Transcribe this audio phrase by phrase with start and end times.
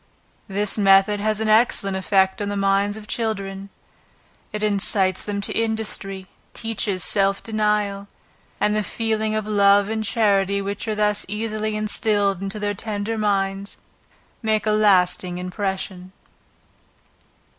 [0.47, 3.69] This method has an excellent effect on the minds of children;
[4.51, 8.07] it incites them to industry, teaches self denial,
[8.59, 13.15] and the feelings of love and charity which are thus early instilled into their tender
[13.15, 13.77] minds,
[14.41, 16.11] make a lasting impression.